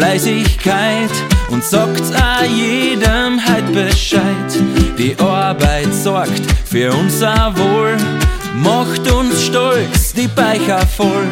Fleißigkeit 0.00 1.10
und 1.50 1.62
sagt 1.62 2.00
a 2.18 2.42
jedem 2.42 3.38
halt 3.46 3.70
Bescheid. 3.74 4.50
Die 4.96 5.14
Arbeit 5.18 5.92
sorgt 5.92 6.40
für 6.64 6.90
unser 6.90 7.52
Wohl, 7.54 7.98
macht 8.54 9.12
uns 9.12 9.44
stolz, 9.44 10.14
die 10.14 10.26
Beicher 10.28 10.86
voll. 10.86 11.28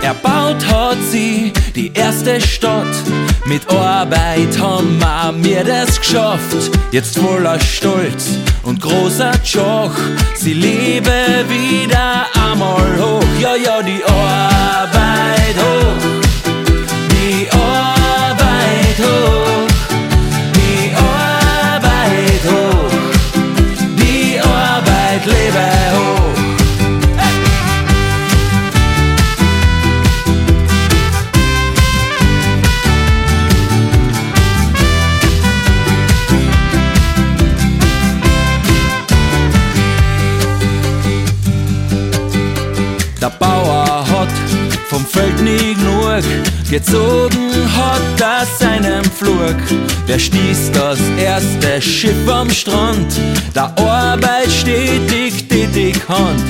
Erbaut 0.00 0.66
hat 0.66 0.96
sie 1.10 1.52
die 1.74 1.92
erste 1.92 2.40
Stadt, 2.40 2.96
mit 3.44 3.68
Arbeit 3.68 4.58
haben 4.58 5.44
wir 5.44 5.62
das 5.62 6.00
geschafft. 6.00 6.70
Jetzt 6.92 7.18
voller 7.18 7.60
Stolz 7.60 8.38
und 8.62 8.80
großer 8.80 9.32
Joch, 9.44 9.92
sie 10.36 10.54
lebe 10.54 11.44
wieder 11.50 12.24
einmal 12.48 12.98
hoch. 12.98 13.40
Ja, 13.42 13.54
ja, 13.56 13.82
die 13.82 14.02
Arbeit 14.04 14.75
Der 43.26 43.32
Bauer 43.44 44.06
hat 44.08 44.28
vom 44.88 45.04
Feld 45.04 45.42
nie 45.42 45.74
genug 45.74 46.22
gezogen 46.70 47.50
hat 47.76 48.00
das 48.16 48.60
seinem 48.60 49.04
Flug. 49.04 49.56
Wer 50.06 50.18
stieß 50.20 50.70
das 50.72 51.00
erste 51.18 51.82
Schiff 51.82 52.28
am 52.28 52.48
Strand? 52.48 53.12
Der 53.52 53.76
Arbeit 53.78 54.48
stetig, 54.48 55.48
tätig 55.48 55.96
Hand. 56.08 56.40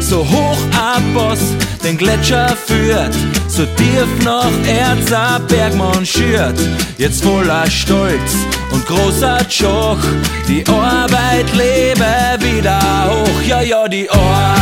So 0.00 0.28
hoch 0.28 0.58
ab 0.76 1.02
Boss 1.14 1.38
den 1.84 1.96
Gletscher 1.96 2.48
führt, 2.66 3.14
so 3.46 3.64
tief 3.64 4.24
noch 4.24 4.50
Erz 4.66 5.12
a 5.12 5.38
Bergmann 5.38 6.04
schürt. 6.04 6.58
Jetzt 6.98 7.22
voller 7.22 7.70
Stolz 7.70 8.34
und 8.72 8.84
großer 8.86 9.38
Joch, 9.50 10.02
die 10.48 10.66
Arbeit 10.66 11.46
lebe 11.54 12.04
wieder 12.40 12.80
hoch. 13.08 13.42
Ja, 13.46 13.60
ja, 13.60 13.86
die 13.86 14.10
Arbeit 14.10 14.53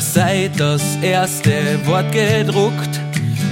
Ja, 0.00 0.06
seit 0.06 0.58
das 0.58 0.96
erste 1.02 1.52
Wort 1.84 2.10
gedruckt, 2.10 2.88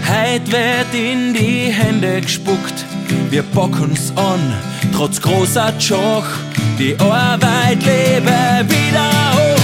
heut 0.08 0.50
wird 0.50 0.94
in 0.94 1.34
die 1.34 1.70
Hände 1.70 2.22
gespuckt. 2.22 2.86
Wir 3.28 3.42
bocken's 3.42 4.14
an, 4.16 4.54
trotz 4.94 5.20
großer 5.20 5.74
Joch, 5.78 6.24
die 6.78 6.98
Arbeit 6.98 7.82
lebe 7.82 8.64
wieder 8.66 9.34
hoch. 9.34 9.57